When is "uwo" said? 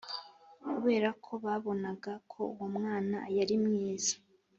2.53-2.67